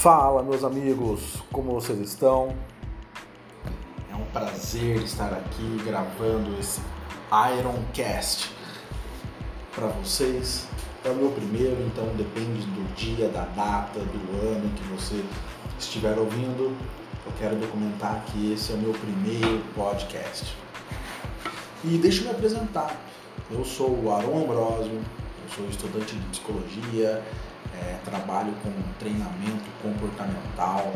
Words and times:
Fala, 0.00 0.42
meus 0.42 0.64
amigos, 0.64 1.42
como 1.52 1.72
vocês 1.72 1.98
estão? 2.00 2.56
É 4.10 4.16
um 4.16 4.24
prazer 4.32 4.96
estar 5.02 5.30
aqui 5.30 5.78
gravando 5.84 6.58
esse 6.58 6.80
Ironcast 7.30 8.50
para 9.74 9.88
vocês. 9.88 10.66
É 11.04 11.10
o 11.10 11.14
meu 11.16 11.30
primeiro, 11.32 11.82
então 11.82 12.06
depende 12.16 12.62
do 12.62 12.94
dia, 12.94 13.28
da 13.28 13.44
data, 13.44 14.00
do 14.00 14.48
ano 14.48 14.72
que 14.74 14.82
você 14.84 15.22
estiver 15.78 16.18
ouvindo. 16.18 16.74
Eu 17.26 17.32
quero 17.38 17.56
documentar 17.56 18.24
que 18.24 18.54
esse 18.54 18.72
é 18.72 18.76
o 18.76 18.78
meu 18.78 18.94
primeiro 18.94 19.62
podcast. 19.74 20.56
E 21.84 21.98
deixa 21.98 22.22
eu 22.22 22.24
me 22.24 22.30
apresentar. 22.30 22.96
Eu 23.50 23.62
sou 23.66 24.02
o 24.02 24.14
Aron 24.14 24.44
Ambrosio, 24.44 24.94
eu 24.94 25.54
sou 25.54 25.66
estudante 25.68 26.16
de 26.16 26.26
psicologia, 26.28 27.22
é, 27.80 27.98
trabalho 28.04 28.52
com 28.62 28.70
treinamento 28.98 29.64
comportamental, 29.82 30.92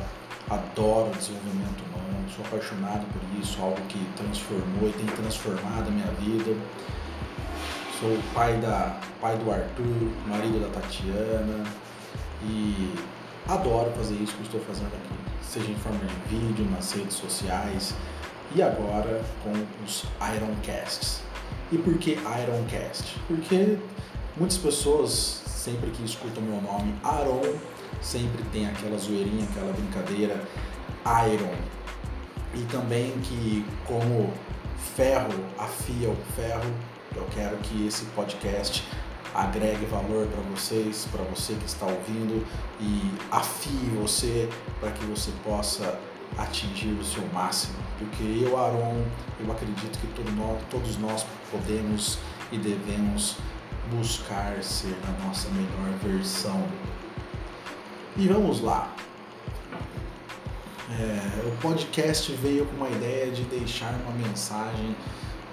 adoro 0.51 1.11
desenvolvimento 1.17 1.83
humano, 1.85 2.29
sou 2.35 2.45
apaixonado 2.45 3.07
por 3.13 3.41
isso, 3.41 3.61
algo 3.63 3.81
que 3.89 3.99
transformou 4.17 4.89
e 4.89 4.93
tem 4.93 5.07
transformado 5.07 5.89
a 5.89 5.91
minha 5.91 6.11
vida. 6.21 6.57
Sou 7.99 8.19
pai, 8.35 8.57
da, 8.59 8.99
pai 9.21 9.37
do 9.39 9.51
Arthur, 9.51 10.11
marido 10.27 10.61
da 10.61 10.69
Tatiana 10.81 11.65
e 12.43 12.93
adoro 13.49 13.91
fazer 13.93 14.15
isso 14.17 14.35
que 14.37 14.43
estou 14.43 14.61
fazendo 14.61 14.89
aqui, 14.89 15.15
seja 15.43 15.71
em 15.71 15.77
forma 15.77 16.01
de 16.01 16.37
vídeo, 16.37 16.67
nas 16.71 16.93
redes 16.93 17.15
sociais 17.15 17.95
e 18.55 18.63
agora 18.63 19.23
com 19.43 19.53
os 19.85 20.05
Ironcasts. 20.37 21.23
E 21.73 21.79
por 21.79 21.97
que 21.99 22.13
Ironcast? 22.13 23.17
Porque 23.27 23.79
muitas 24.37 24.59
pessoas 24.59 25.44
sempre 25.65 25.91
que 25.93 26.05
escutam 26.05 26.43
meu 26.43 26.61
nome, 26.61 26.95
Aaron, 27.03 27.41
sempre 28.03 28.45
tem 28.53 28.67
aquela 28.67 28.99
zoeirinha, 28.99 29.47
aquela 29.51 29.73
brincadeira, 29.73 30.39
Iron. 31.33 31.55
E 32.55 32.63
também 32.67 33.13
que 33.23 33.65
como 33.87 34.31
ferro 34.95 35.33
afia 35.59 36.11
o 36.11 36.17
ferro, 36.37 36.71
eu 37.17 37.27
quero 37.35 37.57
que 37.59 37.87
esse 37.87 38.05
podcast 38.15 38.87
agregue 39.35 39.87
valor 39.87 40.27
para 40.27 40.43
vocês, 40.55 41.09
para 41.11 41.25
você 41.25 41.55
que 41.55 41.65
está 41.65 41.87
ouvindo 41.87 42.47
e 42.79 43.11
afie 43.31 43.91
você 43.99 44.51
para 44.81 44.91
que 44.91 45.05
você 45.07 45.31
possa 45.43 45.99
atingir 46.37 46.93
o 46.93 47.03
seu 47.03 47.25
máximo. 47.33 47.75
Porque 47.99 48.23
eu, 48.23 48.59
Aaron, 48.59 49.03
eu 49.41 49.51
acredito 49.51 49.99
que 49.99 50.07
todo 50.09 50.31
nós, 50.33 50.63
todos 50.71 50.99
nós 50.99 51.25
podemos 51.51 52.19
e 52.53 52.59
devemos 52.59 53.39
buscar 53.91 54.63
ser 54.63 54.97
a 55.07 55.27
nossa 55.27 55.49
melhor 55.51 55.99
versão. 56.03 56.67
E 58.17 58.29
vamos 58.29 58.61
lá. 58.61 58.95
É, 60.91 61.49
o 61.49 61.57
podcast 61.61 62.31
veio 62.35 62.67
com 62.67 62.77
uma 62.77 62.91
ideia 62.91 63.31
de 63.31 63.43
deixar 63.45 63.93
uma 64.07 64.13
mensagem 64.13 64.95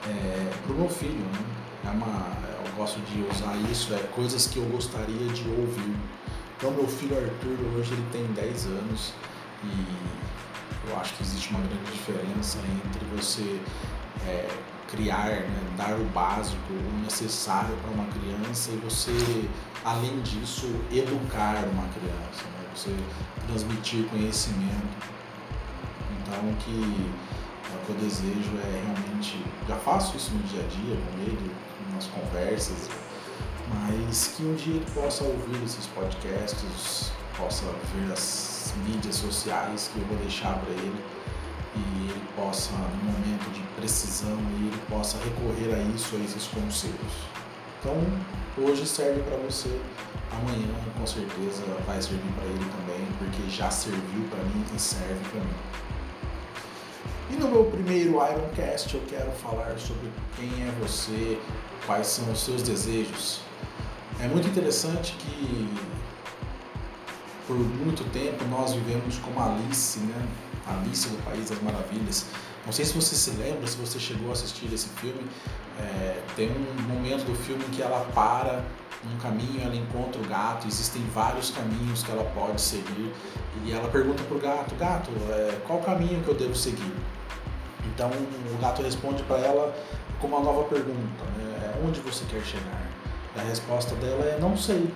é, 0.07 0.51
para 0.63 0.73
o 0.73 0.75
meu 0.77 0.89
filho. 0.89 1.13
Né? 1.13 1.39
É 1.85 1.89
uma, 1.89 2.37
eu 2.65 2.71
gosto 2.75 2.99
de 2.99 3.23
usar 3.31 3.55
isso, 3.71 3.93
é 3.93 3.97
coisas 4.13 4.47
que 4.47 4.57
eu 4.57 4.65
gostaria 4.65 5.27
de 5.29 5.49
ouvir. 5.49 5.95
Então, 6.57 6.71
meu 6.71 6.87
filho 6.87 7.17
Arthur, 7.17 7.57
hoje 7.75 7.93
ele 7.93 8.05
tem 8.11 8.23
10 8.33 8.65
anos 8.67 9.13
e 9.63 10.89
eu 10.89 10.99
acho 10.99 11.15
que 11.15 11.23
existe 11.23 11.49
uma 11.49 11.59
grande 11.59 11.91
diferença 11.91 12.59
entre 12.85 13.05
você 13.15 13.59
é, 14.27 14.47
criar, 14.91 15.29
né, 15.29 15.73
dar 15.77 15.93
o 15.93 16.03
básico, 16.05 16.73
o 16.73 17.03
necessário 17.03 17.75
para 17.77 17.91
uma 17.91 18.05
criança 18.07 18.71
e 18.71 18.75
você, 18.77 19.49
além 19.83 20.19
disso, 20.21 20.67
educar 20.91 21.63
uma 21.71 21.87
criança, 21.87 22.43
né, 22.43 22.67
você 22.75 22.95
transmitir 23.47 24.05
conhecimento. 24.05 25.07
Então, 26.21 26.53
que 26.59 27.11
o 27.73 27.85
que 27.85 27.89
eu 27.89 27.95
desejo 27.95 28.51
é 28.63 28.83
realmente, 28.85 29.43
já 29.67 29.77
faço 29.77 30.17
isso 30.17 30.31
no 30.33 30.43
dia 30.43 30.61
a 30.61 30.67
dia 30.67 30.95
com 30.95 31.21
ele, 31.21 31.51
nas 31.93 32.05
conversas, 32.07 32.89
mas 33.69 34.33
que 34.35 34.43
um 34.43 34.55
dia 34.55 34.75
ele 34.75 34.85
possa 34.93 35.23
ouvir 35.23 35.63
esses 35.63 35.87
podcasts, 35.87 37.11
possa 37.37 37.65
ver 37.95 38.11
as 38.11 38.73
mídias 38.85 39.15
sociais 39.15 39.89
que 39.93 39.99
eu 39.99 40.05
vou 40.07 40.17
deixar 40.17 40.53
para 40.59 40.71
ele 40.71 41.01
e 41.81 42.11
ele 42.11 42.21
possa, 42.35 42.71
no 42.71 43.11
momento 43.11 43.49
de 43.53 43.61
precisão, 43.79 44.37
ele 44.55 44.81
possa 44.89 45.17
recorrer 45.19 45.73
a 45.75 45.79
isso, 45.95 46.15
a 46.15 46.19
esses 46.19 46.47
conselhos. 46.47 47.13
Então, 47.79 47.95
hoje 48.63 48.85
serve 48.85 49.21
para 49.21 49.37
você, 49.37 49.69
amanhã 50.31 50.67
com 50.97 51.07
certeza 51.07 51.63
vai 51.85 52.01
servir 52.01 52.31
para 52.33 52.45
ele 52.45 52.65
também, 52.65 53.07
porque 53.17 53.49
já 53.49 53.69
serviu 53.71 54.27
para 54.29 54.43
mim 54.43 54.63
e 54.75 54.79
serve 54.79 55.19
para 55.31 55.39
mim. 55.39 55.81
E 57.31 57.35
no 57.35 57.47
meu 57.47 57.65
primeiro 57.65 58.11
Ironcast 58.11 58.93
eu 58.93 59.01
quero 59.07 59.31
falar 59.31 59.77
sobre 59.79 60.11
quem 60.35 60.47
é 60.63 60.71
você, 60.79 61.39
quais 61.85 62.07
são 62.07 62.31
os 62.31 62.41
seus 62.41 62.61
desejos. 62.61 63.39
É 64.19 64.27
muito 64.27 64.47
interessante 64.47 65.13
que 65.13 65.69
por 67.47 67.57
muito 67.57 68.03
tempo 68.11 68.43
nós 68.45 68.73
vivemos 68.73 69.17
como 69.17 69.41
Alice, 69.41 69.99
né? 69.99 70.27
Alice 70.67 71.09
no 71.09 71.17
País 71.23 71.49
das 71.49 71.61
Maravilhas. 71.61 72.25
Não 72.65 72.71
sei 72.71 72.85
se 72.85 72.93
você 72.93 73.15
se 73.15 73.31
lembra, 73.31 73.67
se 73.67 73.77
você 73.77 73.99
chegou 73.99 74.29
a 74.29 74.33
assistir 74.33 74.71
esse 74.73 74.89
filme. 74.89 75.25
É, 75.79 76.21
tem 76.35 76.49
um 76.49 76.93
momento 76.93 77.25
do 77.25 77.35
filme 77.35 77.63
em 77.65 77.69
que 77.69 77.81
ela 77.81 78.05
para 78.13 78.63
num 79.03 79.17
caminho, 79.17 79.63
ela 79.63 79.75
encontra 79.75 80.21
o 80.21 80.25
gato. 80.25 80.67
Existem 80.67 81.01
vários 81.13 81.49
caminhos 81.49 82.03
que 82.03 82.11
ela 82.11 82.23
pode 82.35 82.61
seguir 82.61 83.11
e 83.65 83.71
ela 83.71 83.89
pergunta 83.89 84.23
pro 84.23 84.39
gato: 84.39 84.75
Gato, 84.75 85.09
é, 85.29 85.59
qual 85.65 85.79
caminho 85.79 86.23
que 86.23 86.29
eu 86.29 86.35
devo 86.35 86.55
seguir? 86.55 86.93
Então 87.85 88.09
o 88.09 88.61
gato 88.61 88.81
responde 88.81 89.23
para 89.23 89.39
ela 89.39 89.75
com 90.19 90.27
uma 90.27 90.39
nova 90.39 90.63
pergunta: 90.63 91.23
né? 91.37 91.73
Onde 91.85 91.99
você 92.01 92.23
quer 92.25 92.43
chegar? 92.43 92.87
E 93.35 93.39
a 93.39 93.43
resposta 93.43 93.95
dela 93.95 94.23
é: 94.25 94.37
Não 94.39 94.55
sei. 94.55 94.91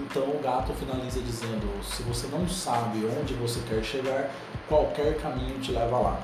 Então 0.00 0.22
o 0.22 0.40
gato 0.42 0.72
finaliza 0.74 1.20
dizendo: 1.20 1.68
se 1.84 2.02
você 2.02 2.26
não 2.28 2.48
sabe 2.48 3.04
onde 3.20 3.34
você 3.34 3.60
quer 3.68 3.82
chegar, 3.82 4.30
qualquer 4.68 5.16
caminho 5.18 5.58
te 5.58 5.72
leva 5.72 5.98
lá. 5.98 6.20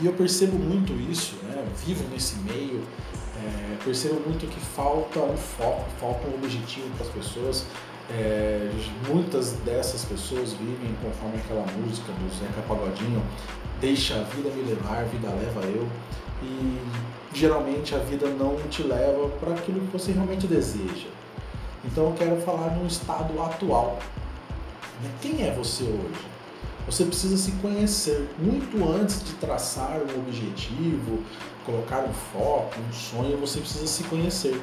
E 0.00 0.06
eu 0.06 0.12
percebo 0.12 0.58
muito 0.58 0.92
isso, 1.10 1.36
né? 1.44 1.64
vivo 1.84 2.04
nesse 2.10 2.36
meio, 2.40 2.82
é, 3.36 3.76
percebo 3.84 4.20
muito 4.20 4.46
que 4.46 4.60
falta 4.60 5.18
um 5.20 5.36
foco, 5.36 5.84
falta 5.98 6.28
um 6.28 6.34
objetivo 6.34 6.88
para 6.96 7.06
as 7.06 7.12
pessoas. 7.12 7.64
É, 8.10 8.70
muitas 9.06 9.52
dessas 9.64 10.04
pessoas 10.04 10.52
vivem 10.52 10.94
conforme 11.02 11.36
aquela 11.38 11.64
música 11.78 12.10
do 12.12 12.34
Zeca 12.34 12.62
Pagodinho, 12.66 13.22
deixa 13.80 14.14
a 14.14 14.22
vida 14.22 14.50
me 14.50 14.62
levar, 14.62 15.04
vida 15.04 15.28
leva 15.28 15.66
eu. 15.66 15.86
E 16.42 16.78
geralmente 17.34 17.94
a 17.94 17.98
vida 17.98 18.28
não 18.28 18.56
te 18.68 18.82
leva 18.82 19.28
para 19.40 19.54
aquilo 19.54 19.80
que 19.80 19.92
você 19.92 20.12
realmente 20.12 20.46
deseja. 20.46 21.08
Então 21.98 22.10
eu 22.10 22.14
quero 22.14 22.40
falar 22.42 22.76
no 22.76 22.86
estado 22.86 23.42
atual. 23.42 23.98
Né? 25.02 25.10
Quem 25.20 25.44
é 25.44 25.50
você 25.50 25.82
hoje? 25.82 26.26
Você 26.86 27.04
precisa 27.04 27.36
se 27.36 27.50
conhecer 27.60 28.30
muito 28.38 28.88
antes 28.88 29.24
de 29.24 29.32
traçar 29.32 29.98
um 30.02 30.20
objetivo, 30.20 31.24
colocar 31.66 32.04
um 32.04 32.12
foco, 32.12 32.76
um 32.88 32.92
sonho, 32.92 33.36
você 33.38 33.58
precisa 33.58 33.88
se 33.88 34.04
conhecer. 34.04 34.62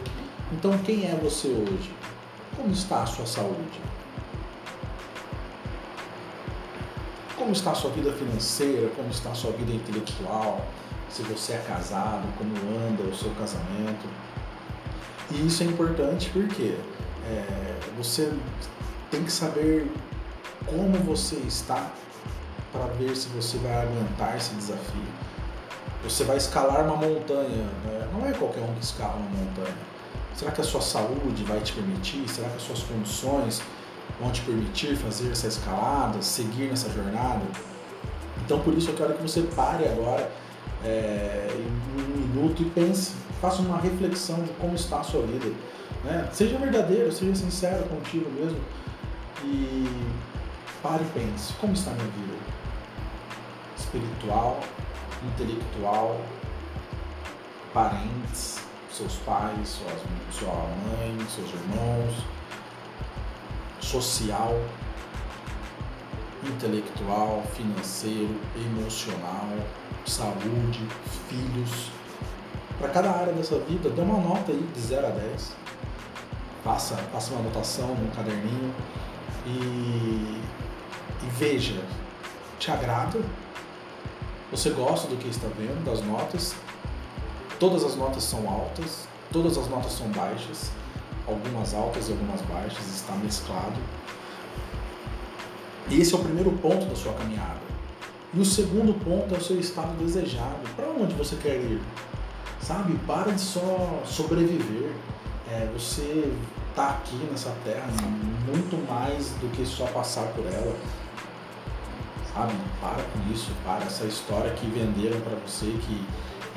Então 0.53 0.78
quem 0.78 1.03
é 1.03 1.19
você 1.22 1.50
hoje? 1.50 1.91
Como 2.56 2.72
está 2.72 3.03
a 3.03 3.06
sua 3.06 3.25
saúde? 3.25 3.81
Como 7.35 7.51
está 7.51 7.72
a 7.72 7.75
sua 7.75 7.91
vida 7.91 8.13
financeira? 8.13 8.88
Como 8.95 9.09
está 9.09 9.31
a 9.31 9.35
sua 9.35 9.51
vida 9.51 9.74
intelectual? 9.74 10.66
Se 11.09 11.22
você 11.24 11.51
é 11.51 11.66
casado, 11.68 12.25
como 12.38 12.56
anda 12.88 13.03
o 13.03 13.13
seu 13.13 13.31
casamento? 13.31 14.07
E 15.31 15.45
isso 15.45 15.63
é 15.63 15.66
importante 15.66 16.29
porque 16.29 16.75
é, 17.27 17.80
você 17.98 18.31
tem 19.10 19.24
que 19.24 19.31
saber 19.31 19.92
como 20.66 20.98
você 21.00 21.36
está 21.48 21.92
para 22.72 22.86
ver 22.94 23.16
se 23.16 23.27
você 23.30 23.57
vai 23.57 23.83
aguentar 23.83 24.36
esse 24.36 24.54
desafio. 24.56 25.25
Você 26.04 26.24
vai 26.24 26.38
escalar 26.38 26.83
uma 26.86 26.98
montanha, 26.98 27.66
né? 27.86 28.07
não 28.13 28.27
é 28.27 28.31
qualquer 28.33 28.62
um 28.62 28.74
que 28.75 28.83
escala 28.83 29.16
uma 29.16 29.30
montanha. 29.30 29.75
Será 30.36 30.51
que 30.51 30.62
a 30.62 30.63
sua 30.63 30.81
saúde 30.81 31.44
vai 31.45 31.60
te 31.62 31.74
permitir? 31.74 32.27
Será 32.27 32.50
que 32.50 32.57
as 32.57 32.62
suas 32.62 32.83
condições 32.83 33.62
vão 34.19 34.31
te 34.31 34.42
permitir 34.42 34.95
fazer 34.98 35.31
essa 35.31 35.48
escalada, 35.48 36.22
seguir 36.22 36.68
nessa 36.69 36.89
jornada? 36.89 37.42
Então, 38.45 38.60
por 38.60 38.74
isso, 38.74 38.92
eu 38.92 38.95
quero 38.95 39.13
que 39.13 39.22
você 39.22 39.42
pare 39.56 39.88
agora 39.88 40.30
é, 40.83 41.48
um 41.98 42.18
minuto 42.19 42.62
e 42.62 42.66
pense, 42.66 43.13
faça 43.42 43.62
uma 43.62 43.80
reflexão 43.80 44.44
de 44.44 44.51
como 44.54 44.75
está 44.75 45.00
a 45.00 45.04
sua 45.04 45.22
vida 45.22 45.51
né? 46.06 46.30
Seja 46.31 46.57
verdadeiro, 46.57 47.12
seja 47.12 47.36
sincero 47.36 47.84
contigo 47.90 48.30
mesmo 48.31 48.60
e 49.44 49.88
pare 50.81 51.04
e 51.04 51.19
pense, 51.19 51.54
como 51.54 51.74
está 51.74 51.92
minha 51.92 52.06
vida? 52.06 52.38
Espiritual, 53.78 54.60
intelectual, 55.34 56.22
parentes, 57.74 58.60
seus 58.92 59.16
pais, 59.18 59.68
suas, 59.68 60.02
sua 60.31 60.54
mãe, 60.54 61.18
seus 61.28 61.50
irmãos, 61.50 62.16
social. 63.81 64.58
intelectual, 66.48 67.44
financeiro, 67.56 68.36
emocional, 68.56 69.50
saúde, 70.06 70.88
filhos. 71.28 71.90
Para 72.78 72.90
cada 72.90 73.10
área 73.10 73.34
dessa 73.34 73.58
vida, 73.60 73.90
dê 73.90 74.01
uma 74.01 74.19
nota 74.19 74.51
aí 74.51 74.69
de 74.74 74.80
0 74.80 75.08
a 75.08 75.10
10. 75.10 75.56
Faça, 76.65 76.95
faça 77.13 77.31
uma 77.31 77.41
anotação 77.41 77.89
num 77.89 78.09
caderninho 78.09 78.73
e, 79.45 80.41
e 81.21 81.29
veja, 81.38 81.79
te 82.57 82.71
agrada? 82.71 83.21
Você 84.50 84.71
gosta 84.71 85.07
do 85.07 85.15
que 85.15 85.27
está 85.27 85.47
vendo, 85.56 85.85
das 85.85 86.03
notas? 86.03 86.56
Todas 87.59 87.83
as 87.83 87.95
notas 87.95 88.23
são 88.23 88.50
altas, 88.50 89.07
todas 89.31 89.59
as 89.59 89.67
notas 89.69 89.91
são 89.91 90.07
baixas, 90.07 90.71
algumas 91.27 91.75
altas 91.75 92.09
e 92.09 92.13
algumas 92.13 92.41
baixas, 92.41 92.83
está 92.88 93.13
mesclado. 93.13 93.79
E 95.88 96.01
esse 96.01 96.15
é 96.15 96.17
o 96.17 96.23
primeiro 96.23 96.51
ponto 96.53 96.88
da 96.88 96.95
sua 96.95 97.13
caminhada. 97.13 97.62
E 98.33 98.39
o 98.39 98.45
segundo 98.45 98.91
ponto 99.06 99.35
é 99.35 99.38
o 99.38 99.44
seu 99.44 99.59
estado 99.59 99.95
desejado. 100.03 100.67
Para 100.75 100.88
onde 100.88 101.13
você 101.13 101.35
quer 101.35 101.57
ir? 101.57 101.79
Sabe? 102.59 102.97
Para 103.06 103.33
de 103.33 103.41
só 103.41 104.01
sobreviver. 104.03 104.91
É, 105.47 105.69
você 105.71 106.33
está 106.69 106.89
aqui 106.89 107.15
nessa 107.30 107.53
terra 107.63 107.88
muito 108.47 108.75
mais 108.89 109.30
do 109.42 109.51
que 109.56 109.63
só 109.65 109.86
passar 109.86 110.25
por 110.30 110.44
ela. 110.45 110.75
Sabe? 112.33 112.53
Para 112.81 113.03
com 113.03 113.31
isso, 113.31 113.51
para 113.63 113.86
essa 113.86 114.06
história 114.06 114.51
que 114.51 114.65
venderam 114.65 115.21
para 115.21 115.36
você 115.36 115.68
que 115.68 116.03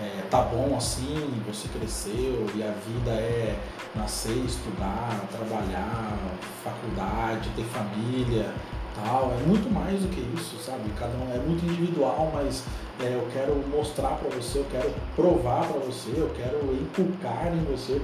é, 0.01 0.23
tá 0.31 0.41
bom 0.43 0.75
assim, 0.77 1.43
você 1.47 1.69
cresceu 1.69 2.47
e 2.55 2.63
a 2.63 2.71
vida 2.71 3.11
é 3.11 3.59
nascer, 3.95 4.37
estudar, 4.45 5.21
trabalhar, 5.31 6.17
faculdade, 6.65 7.51
ter 7.57 7.65
família, 7.65 8.55
tal. 8.95 9.33
É 9.39 9.47
muito 9.47 9.71
mais 9.73 10.01
do 10.01 10.09
que 10.09 10.21
isso, 10.35 10.57
sabe? 10.65 10.91
Cada 10.99 11.13
um 11.19 11.35
é 11.35 11.39
muito 11.39 11.65
individual, 11.67 12.31
mas 12.33 12.65
é, 13.01 13.15
eu 13.15 13.29
quero 13.33 13.55
mostrar 13.69 14.17
para 14.17 14.31
você, 14.31 14.61
eu 14.61 14.67
quero 14.71 14.95
provar 15.15 15.67
para 15.67 15.81
você, 15.81 16.11
eu 16.17 16.31
quero 16.35 16.73
inculcar 16.75 17.53
em 17.53 17.65
você 17.65 18.01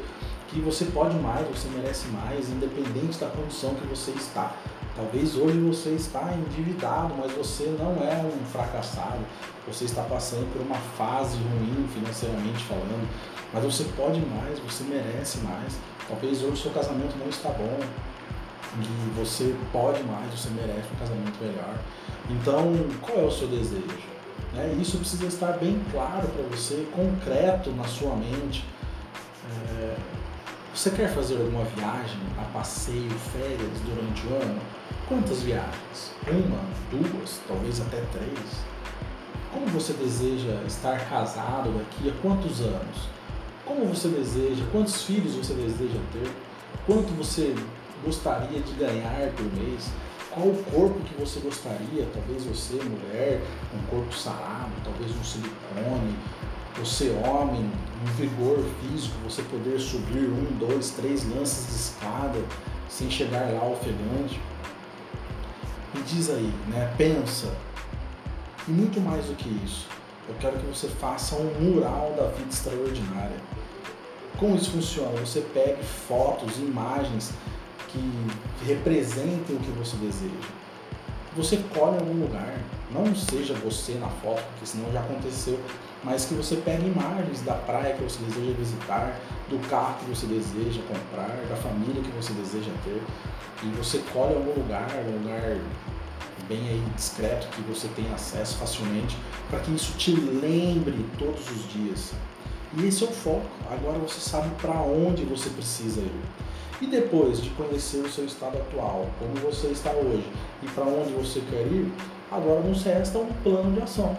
que 0.48 0.60
você 0.60 0.86
pode 0.86 1.16
mais, 1.16 1.46
você 1.48 1.68
merece 1.68 2.08
mais, 2.08 2.48
independente 2.48 3.18
da 3.18 3.28
condição 3.28 3.74
que 3.74 3.86
você 3.86 4.10
está. 4.12 4.54
Talvez 4.96 5.34
hoje 5.36 5.58
você 5.58 5.90
está 5.90 6.32
endividado, 6.34 7.14
mas 7.18 7.32
você 7.32 7.76
não 7.78 7.92
é 8.06 8.22
um 8.24 8.44
fracassado. 8.46 9.18
Você 9.66 9.86
está 9.86 10.02
passando 10.02 10.50
por 10.52 10.62
uma 10.62 10.76
fase 10.96 11.36
ruim 11.36 11.88
financeiramente 11.92 12.64
falando, 12.64 13.08
mas 13.52 13.64
você 13.64 13.84
pode 13.96 14.20
mais, 14.20 14.58
você 14.60 14.84
merece 14.84 15.38
mais. 15.38 15.78
Talvez 16.06 16.42
hoje 16.42 16.62
seu 16.62 16.70
casamento 16.70 17.16
não 17.18 17.28
está 17.28 17.48
bom, 17.48 17.80
e 18.80 19.18
você 19.18 19.54
pode 19.72 20.02
mais, 20.02 20.32
você 20.32 20.50
merece 20.50 20.88
um 20.92 20.98
casamento 20.98 21.38
melhor. 21.40 21.78
Então, 22.30 22.74
qual 23.00 23.18
é 23.18 23.22
o 23.22 23.30
seu 23.30 23.48
desejo? 23.48 24.14
Né? 24.52 24.76
Isso 24.80 24.98
precisa 24.98 25.26
estar 25.26 25.52
bem 25.58 25.80
claro 25.92 26.28
para 26.28 26.42
você, 26.56 26.86
concreto 26.92 27.70
na 27.70 27.84
sua 27.84 28.16
mente. 28.16 28.64
Você 30.74 30.90
quer 30.90 31.08
fazer 31.14 31.36
alguma 31.36 31.64
viagem 31.66 32.18
a 32.36 32.42
passeio, 32.52 33.08
férias 33.32 33.78
durante 33.86 34.26
o 34.26 34.34
ano? 34.34 34.60
Quantas 35.08 35.40
viagens? 35.42 36.10
Uma, 36.26 36.58
duas, 36.90 37.40
talvez 37.46 37.80
até 37.80 38.02
três? 38.10 38.64
Como 39.52 39.66
você 39.66 39.92
deseja 39.92 40.60
estar 40.66 40.98
casado 41.08 41.70
daqui 41.78 42.10
a 42.10 42.20
quantos 42.20 42.60
anos? 42.60 43.08
Como 43.64 43.86
você 43.86 44.08
deseja, 44.08 44.64
quantos 44.72 45.04
filhos 45.04 45.36
você 45.36 45.54
deseja 45.54 46.00
ter? 46.12 46.28
Quanto 46.86 47.16
você 47.16 47.54
gostaria 48.04 48.58
de 48.58 48.72
ganhar 48.72 49.30
por 49.30 49.44
mês? 49.54 49.92
Qual 50.32 50.48
o 50.48 50.64
corpo 50.64 50.98
que 51.04 51.14
você 51.14 51.38
gostaria? 51.38 52.08
Talvez 52.12 52.42
você, 52.46 52.82
mulher, 52.82 53.40
um 53.72 53.86
corpo 53.86 54.12
sarado, 54.12 54.72
talvez 54.82 55.12
um 55.12 55.22
silicone, 55.22 56.16
você, 56.76 57.10
homem, 57.24 57.70
um 58.02 58.06
vigor 58.16 58.58
físico, 58.80 59.14
você 59.22 59.42
poder 59.42 59.78
subir 59.78 60.28
um, 60.28 60.44
dois, 60.58 60.90
três 60.90 61.24
lances 61.28 61.66
de 61.68 61.74
escada 61.74 62.38
sem 62.88 63.10
chegar 63.10 63.50
lá 63.52 63.64
ofegante. 63.66 64.40
Me 65.94 66.02
diz 66.02 66.30
aí, 66.30 66.52
né? 66.68 66.92
Pensa. 66.98 67.54
E 68.66 68.70
muito 68.70 69.00
mais 69.00 69.26
do 69.26 69.34
que 69.34 69.48
isso, 69.64 69.86
eu 70.28 70.34
quero 70.40 70.58
que 70.58 70.66
você 70.66 70.88
faça 70.88 71.36
um 71.36 71.52
mural 71.60 72.14
da 72.16 72.28
vida 72.28 72.48
extraordinária. 72.50 73.36
Como 74.38 74.56
isso 74.56 74.70
funciona? 74.70 75.20
Você 75.20 75.40
pegue 75.52 75.82
fotos, 75.82 76.58
imagens 76.58 77.32
que 77.88 78.66
representem 78.66 79.56
o 79.56 79.60
que 79.60 79.70
você 79.70 79.96
deseja. 79.96 80.48
Você 81.36 81.58
colhe 81.74 81.96
em 81.96 82.00
algum 82.00 82.20
lugar, 82.20 82.58
não 82.90 83.14
seja 83.14 83.54
você 83.54 83.94
na 83.94 84.08
foto, 84.08 84.42
porque 84.50 84.66
senão 84.66 84.90
já 84.92 85.00
aconteceu, 85.00 85.60
mas 86.04 86.26
que 86.26 86.34
você 86.34 86.56
pegue 86.56 86.86
imagens 86.86 87.40
da 87.42 87.54
praia 87.54 87.94
que 87.94 88.02
você 88.02 88.22
deseja 88.24 88.52
visitar, 88.52 89.18
do 89.48 89.58
carro 89.68 89.96
que 90.00 90.10
você 90.10 90.26
deseja 90.26 90.80
comprar, 90.82 91.44
da 91.48 91.56
família 91.56 92.02
que 92.02 92.10
você 92.10 92.32
deseja 92.34 92.70
ter, 92.84 93.02
e 93.62 93.66
você 93.76 93.98
colhe 94.12 94.34
algum 94.34 94.60
lugar, 94.60 94.88
um 95.08 95.18
lugar 95.18 95.58
bem 96.48 96.68
aí 96.68 96.82
discreto 96.94 97.48
que 97.48 97.62
você 97.62 97.88
tem 97.88 98.06
acesso 98.12 98.58
facilmente, 98.58 99.16
para 99.48 99.60
que 99.60 99.74
isso 99.74 99.96
te 99.96 100.14
lembre 100.14 101.06
todos 101.18 101.50
os 101.50 101.72
dias. 101.72 102.12
E 102.76 102.86
esse 102.86 103.04
é 103.04 103.06
o 103.06 103.10
foco. 103.10 103.46
Agora 103.70 103.98
você 103.98 104.20
sabe 104.20 104.50
para 104.60 104.74
onde 104.80 105.24
você 105.24 105.48
precisa 105.48 106.00
ir. 106.00 106.22
E 106.80 106.86
depois 106.86 107.40
de 107.40 107.50
conhecer 107.50 107.98
o 107.98 108.10
seu 108.10 108.24
estado 108.24 108.58
atual, 108.58 109.06
como 109.18 109.34
você 109.36 109.68
está 109.68 109.90
hoje 109.90 110.26
e 110.62 110.66
para 110.66 110.84
onde 110.84 111.12
você 111.12 111.40
quer 111.48 111.62
ir, 111.62 111.90
agora 112.30 112.60
nos 112.60 112.82
resta 112.82 113.18
um 113.18 113.32
plano 113.44 113.72
de 113.72 113.80
ação. 113.80 114.16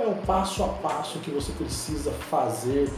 É 0.00 0.06
o 0.06 0.14
passo 0.14 0.64
a 0.64 0.68
passo 0.68 1.18
que 1.18 1.30
você 1.30 1.52
precisa 1.52 2.10
fazer 2.10 2.90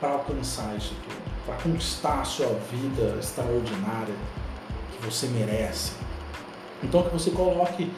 para 0.00 0.10
alcançar 0.14 0.76
isso 0.76 0.92
tudo? 1.04 1.46
Para 1.46 1.54
conquistar 1.54 2.20
a 2.20 2.24
sua 2.24 2.48
vida 2.68 3.16
extraordinária 3.20 4.12
que 4.90 5.06
você 5.06 5.28
merece? 5.28 5.92
Então 6.82 7.04
que 7.04 7.10
você 7.10 7.30
coloque 7.30 7.92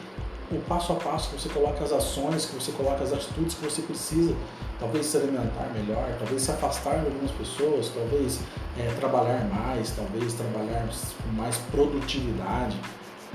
o 0.51 0.59
passo 0.67 0.93
a 0.93 0.97
passo, 0.97 1.29
que 1.29 1.41
você 1.41 1.49
coloque 1.49 1.83
as 1.83 1.91
ações, 1.91 2.45
que 2.45 2.53
você 2.53 2.71
coloque 2.71 3.01
as 3.01 3.11
atitudes 3.11 3.55
que 3.55 3.65
você 3.65 3.81
precisa 3.81 4.35
talvez 4.79 5.07
se 5.07 5.17
alimentar 5.17 5.71
melhor, 5.73 6.15
talvez 6.19 6.43
se 6.43 6.51
afastar 6.51 6.99
de 6.99 7.07
algumas 7.07 7.31
pessoas, 7.31 7.89
talvez 7.89 8.41
é, 8.77 8.93
trabalhar 8.99 9.43
mais, 9.45 9.89
talvez 9.89 10.35
trabalhar 10.35 10.87
com 11.23 11.35
mais 11.35 11.57
produtividade, 11.71 12.79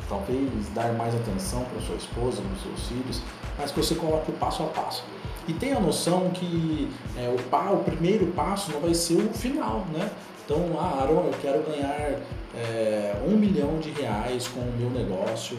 talvez 0.09 0.51
dar 0.75 0.93
mais 0.95 1.15
atenção 1.15 1.65
para 1.65 1.81
sua 1.81 1.97
esposa, 1.97 2.43
para 2.43 2.53
os 2.53 2.63
seus 2.63 2.89
filhos, 2.89 3.23
mas 3.59 3.71
que 3.71 3.81
você 3.81 3.95
coloque 3.95 4.31
o 4.31 4.35
passo 4.35 4.63
a 4.63 4.67
passo. 4.67 5.05
E 5.47 5.53
tenha 5.53 5.77
a 5.77 5.81
noção 5.81 6.31
que 6.31 6.89
é, 7.17 7.29
o, 7.29 7.43
pa, 7.45 7.71
o 7.71 7.85
primeiro 7.85 8.27
passo 8.29 8.73
não 8.73 8.81
vai 8.81 8.95
ser 8.95 9.17
o 9.17 9.33
final, 9.33 9.87
né? 9.93 10.11
Então, 10.45 10.59
ah, 10.79 11.01
Aaron, 11.01 11.27
eu 11.27 11.35
quero 11.41 11.63
ganhar 11.63 12.21
é, 12.55 13.17
um 13.27 13.37
milhão 13.37 13.79
de 13.79 13.91
reais 13.91 14.47
com 14.49 14.61
o 14.61 14.73
meu 14.79 14.91
negócio 14.91 15.57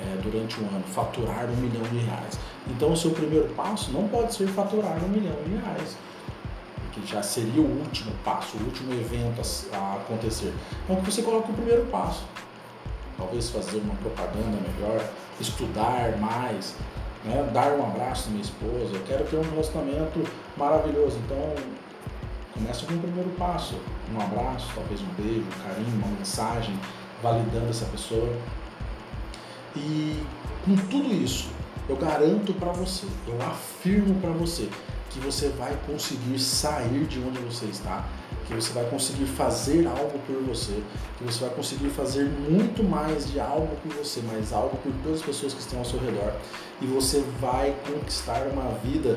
é, 0.00 0.20
durante 0.22 0.60
um 0.60 0.66
ano, 0.66 0.84
faturar 0.92 1.46
um 1.46 1.56
milhão 1.56 1.82
de 1.82 1.98
reais. 1.98 2.38
Então, 2.68 2.92
o 2.92 2.96
seu 2.96 3.10
primeiro 3.10 3.48
passo 3.54 3.90
não 3.92 4.06
pode 4.08 4.34
ser 4.34 4.46
faturar 4.48 4.96
um 5.04 5.08
milhão 5.08 5.34
de 5.44 5.56
reais, 5.56 5.96
que 6.92 7.04
já 7.06 7.22
seria 7.22 7.60
o 7.60 7.80
último 7.80 8.12
passo, 8.24 8.56
o 8.58 8.64
último 8.64 8.92
evento 8.92 9.40
a, 9.72 9.94
acontecer. 9.94 10.52
Então, 10.84 10.96
que 10.96 11.12
você 11.12 11.22
coloque 11.22 11.50
o 11.50 11.54
primeiro 11.54 11.84
passo. 11.86 12.24
Talvez 13.18 13.50
fazer 13.50 13.78
uma 13.78 13.94
propaganda 13.96 14.56
melhor, 14.62 15.04
estudar 15.40 16.16
mais, 16.18 16.74
né? 17.24 17.50
dar 17.52 17.72
um 17.72 17.84
abraço 17.84 18.28
à 18.28 18.30
minha 18.30 18.42
esposa. 18.42 18.94
Eu 18.94 19.02
quero 19.06 19.24
ter 19.24 19.36
um 19.36 19.42
relacionamento 19.42 20.24
maravilhoso. 20.56 21.18
Então, 21.26 21.54
começa 22.54 22.86
com 22.86 22.94
o 22.94 22.98
primeiro 22.98 23.30
passo. 23.30 23.74
Um 24.14 24.20
abraço, 24.20 24.68
talvez 24.74 25.00
um 25.02 25.22
beijo, 25.22 25.40
um 25.42 25.68
carinho, 25.68 25.96
uma 25.96 26.16
mensagem, 26.16 26.78
validando 27.22 27.68
essa 27.68 27.84
pessoa. 27.86 28.32
E 29.76 30.24
com 30.64 30.76
tudo 30.88 31.12
isso, 31.12 31.50
eu 31.88 31.96
garanto 31.96 32.52
para 32.54 32.72
você, 32.72 33.06
eu 33.26 33.36
afirmo 33.42 34.14
para 34.20 34.30
você 34.30 34.68
que 35.18 35.24
você 35.24 35.48
vai 35.48 35.76
conseguir 35.86 36.38
sair 36.38 37.04
de 37.06 37.18
onde 37.18 37.38
você 37.40 37.66
está, 37.66 38.04
que 38.46 38.54
você 38.54 38.72
vai 38.72 38.84
conseguir 38.84 39.26
fazer 39.26 39.86
algo 39.86 40.18
por 40.20 40.36
você, 40.42 40.80
que 41.18 41.24
você 41.24 41.40
vai 41.40 41.50
conseguir 41.50 41.90
fazer 41.90 42.24
muito 42.24 42.82
mais 42.84 43.30
de 43.30 43.40
algo 43.40 43.76
por 43.82 43.92
você, 43.96 44.22
mas 44.32 44.52
algo 44.52 44.76
por 44.78 44.92
todas 45.02 45.20
as 45.20 45.26
pessoas 45.26 45.54
que 45.54 45.60
estão 45.60 45.80
ao 45.80 45.84
seu 45.84 45.98
redor. 45.98 46.32
E 46.80 46.86
você 46.86 47.22
vai 47.40 47.74
conquistar 47.86 48.46
uma 48.46 48.70
vida 48.78 49.16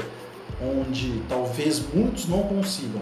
onde 0.61 1.21
talvez 1.29 1.81
muitos 1.93 2.27
não 2.27 2.43
consigam, 2.43 3.01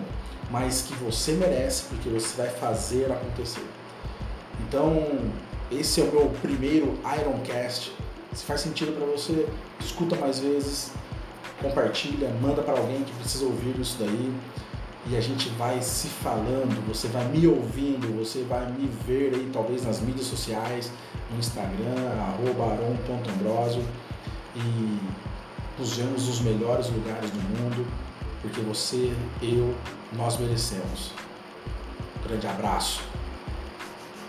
mas 0.52 0.82
que 0.82 0.94
você 0.96 1.34
merece, 1.34 1.84
porque 1.86 2.10
você 2.10 2.36
vai 2.36 2.50
fazer 2.50 3.12
acontecer. 3.12 3.66
Então, 4.68 5.08
esse 5.72 6.02
é 6.02 6.04
o 6.04 6.12
meu 6.12 6.30
primeiro 6.42 7.00
Ironcast. 7.20 7.94
Se 8.34 8.44
faz 8.44 8.62
sentido 8.62 8.96
para 8.96 9.06
você, 9.08 9.48
escuta 9.80 10.16
mais 10.16 10.40
vezes, 10.40 10.92
compartilha, 11.62 12.30
manda 12.42 12.62
para 12.62 12.80
alguém 12.80 13.04
que 13.04 13.12
precisa 13.14 13.46
ouvir 13.46 13.80
isso 13.80 13.98
daí. 14.00 14.34
E 15.08 15.16
a 15.16 15.22
gente 15.22 15.50
vai 15.50 15.82
se 15.82 16.08
falando, 16.08 16.86
você 16.88 17.08
vai 17.08 17.26
me 17.26 17.48
ouvindo, 17.48 18.18
você 18.18 18.44
vai 18.44 18.70
me 18.72 18.88
ver 19.08 19.34
aí 19.34 19.50
talvez 19.52 19.84
nas 19.84 20.02
mídias 20.02 20.28
sociais, 20.28 20.92
no 21.32 21.40
Instagram, 21.40 22.12
arroba 22.20 22.76
E 24.56 25.00
E 25.78 25.96
vemos 25.96 26.28
os 26.28 26.42
melhores 26.42 26.90
lugares 26.90 27.32
do 27.32 27.40
mundo, 27.40 27.88
porque 28.42 28.60
você, 28.62 29.14
eu, 29.42 29.74
nós 30.14 30.38
merecemos. 30.38 31.12
Grande 32.28 32.48
abraço. 32.48 33.02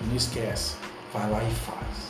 E 0.01 0.05
não 0.05 0.17
esquece, 0.17 0.77
vai 1.13 1.29
lá 1.29 1.43
e 1.43 1.51
faz. 1.51 2.10